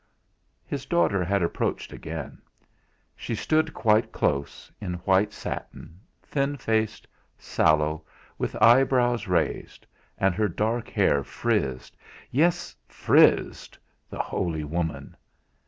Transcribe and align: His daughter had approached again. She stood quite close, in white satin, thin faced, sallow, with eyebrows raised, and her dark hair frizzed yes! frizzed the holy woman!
His 0.65 0.87
daughter 0.87 1.23
had 1.23 1.43
approached 1.43 1.93
again. 1.93 2.41
She 3.15 3.35
stood 3.35 3.71
quite 3.71 4.11
close, 4.11 4.71
in 4.81 4.95
white 5.05 5.31
satin, 5.31 5.99
thin 6.23 6.57
faced, 6.57 7.05
sallow, 7.37 8.03
with 8.39 8.59
eyebrows 8.59 9.27
raised, 9.27 9.85
and 10.17 10.33
her 10.33 10.47
dark 10.49 10.89
hair 10.89 11.23
frizzed 11.23 11.95
yes! 12.31 12.75
frizzed 12.87 13.77
the 14.09 14.17
holy 14.23 14.63
woman! 14.63 15.15